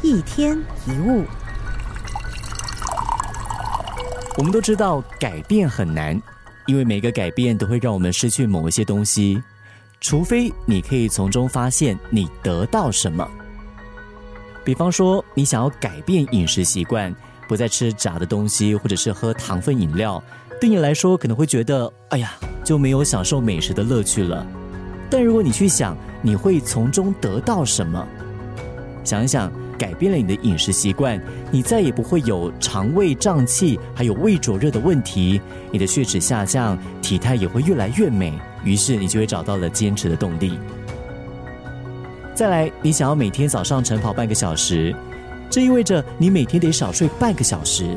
[0.00, 1.24] 一天一物，
[4.36, 6.20] 我们都知道改变很难，
[6.66, 9.42] 因为每个改变都会让我们失去某一些东西，
[10.00, 13.28] 除非你可以从中发现你得到什么。
[14.64, 17.12] 比方说，你想要改变饮食习惯，
[17.48, 20.22] 不再吃炸的东西，或者是喝糖分饮料，
[20.60, 24.46] 对你来说可能会觉得，哎呀，就没有享受美食的乐趣了。
[25.10, 28.06] 但如果你去想，你会从中得到什么？
[29.08, 29.50] 想一想。
[29.78, 31.22] 改变了你的饮食习惯，
[31.52, 35.40] 你再也不会有肠胃胀气，还有胃灼热的问题。
[35.70, 38.32] 你的血脂下降，体态也会越来越美。
[38.64, 40.58] 于是你就会找到了坚持的动力。
[42.34, 44.92] 再来，你想要每天早上晨跑半个小时，
[45.48, 47.96] 这意味着你每天得少睡半个小时。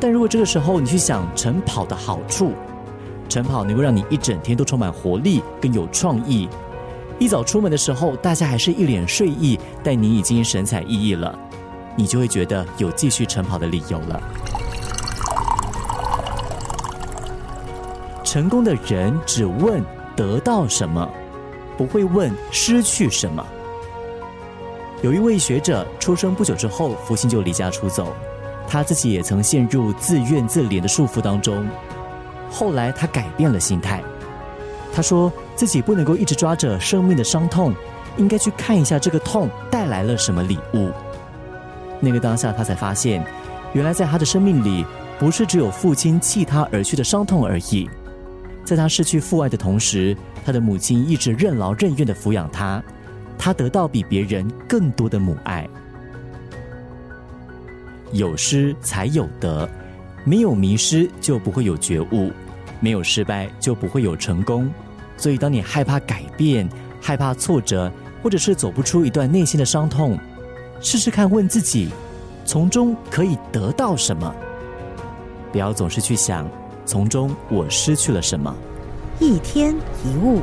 [0.00, 2.52] 但如果这个时候你去想晨跑的好处，
[3.28, 6.48] 晨跑能够让你一整天都充满活力，更有创意。
[7.20, 11.38] 一早出门的时候，大家还是一脸睡意，但你已经神采奕奕了，
[11.94, 14.22] 你就会觉得有继续晨跑的理由了。
[18.24, 19.84] 成功的人只问
[20.16, 21.06] 得到什么，
[21.76, 23.46] 不会问失去什么。
[25.02, 28.14] 有一位学者出生不久之后，父亲就离家出走，
[28.66, 31.68] 他自己也曾陷入自怨自怜的束缚当中。
[32.50, 34.02] 后来他改变了心态，
[34.90, 35.30] 他说。
[35.60, 37.74] 自己不能够一直抓着生命的伤痛，
[38.16, 40.90] 应该去看一下这个痛带来了什么礼物。
[42.00, 43.22] 那个当下，他才发现，
[43.74, 44.86] 原来在他的生命里，
[45.18, 47.86] 不是只有父亲弃他而去的伤痛而已。
[48.64, 50.16] 在他失去父爱的同时，
[50.46, 52.82] 他的母亲一直任劳任怨的抚养他，
[53.36, 55.68] 他得到比别人更多的母爱。
[58.12, 59.68] 有失才有得，
[60.24, 62.32] 没有迷失就不会有觉悟，
[62.80, 64.66] 没有失败就不会有成功。
[65.20, 66.66] 所以，当你害怕改变、
[66.98, 70.18] 害怕挫折，或者是走不出一段内心的伤痛，
[70.80, 71.90] 试试看问自己：
[72.46, 74.34] 从中可以得到什么？
[75.52, 76.48] 不要总是去想
[76.86, 78.56] 从中我失去了什么。
[79.18, 79.74] 一天
[80.06, 80.40] 一物。